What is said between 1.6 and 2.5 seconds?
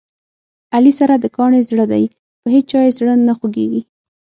زړه دی، په